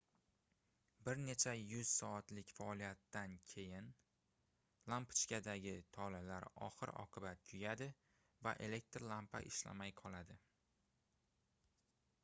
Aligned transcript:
bir 1.07 1.19
nech 1.25 1.43
yuz 1.71 1.89
soatlik 1.97 2.53
faoliyatdan 2.59 3.35
keyin 3.51 3.91
lampochkadagi 4.93 5.75
tolalar 5.99 6.49
oxir-oqibat 6.69 7.45
kuyadi 7.51 7.89
va 8.49 8.57
elektr 8.71 9.09
lampa 9.15 9.43
ishlamay 9.53 9.97
qoladi 10.03 10.39